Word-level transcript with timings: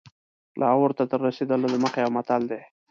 لاهور 0.59 0.91
ته 0.97 1.03
تر 1.11 1.19
رسېدلو 1.27 1.67
دمخه 1.73 1.99
یو 2.03 2.11
متل 2.17 2.41
دی. 2.51 2.61